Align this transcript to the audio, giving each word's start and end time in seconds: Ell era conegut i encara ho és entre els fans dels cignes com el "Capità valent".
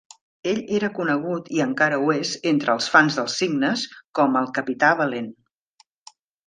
Ell 0.51 0.61
era 0.77 0.87
conegut 0.99 1.51
i 1.57 1.61
encara 1.67 1.99
ho 2.05 2.09
és 2.15 2.33
entre 2.53 2.75
els 2.79 2.89
fans 2.95 3.21
dels 3.21 3.39
cignes 3.43 3.85
com 4.21 4.43
el 4.43 4.53
"Capità 4.61 4.95
valent". 5.05 5.31